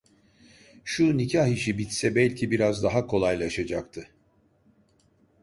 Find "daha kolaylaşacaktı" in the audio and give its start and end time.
2.83-4.07